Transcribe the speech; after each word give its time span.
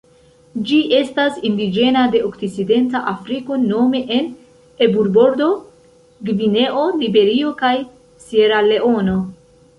Ĝi 0.67 0.77
estas 0.99 1.35
indiĝena 1.49 2.05
de 2.15 2.21
Okcidenta 2.29 3.01
Afriko 3.11 3.59
nome 3.67 4.01
en 4.17 4.33
Eburbordo, 4.87 5.51
Gvineo, 6.31 6.89
Liberio 7.05 7.55
kaj 7.63 7.75
Sieraleono. 8.27 9.21